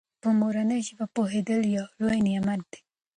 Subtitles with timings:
[0.21, 2.79] په مورنۍ ژبه پوهېدل یو لوی نعمت دی.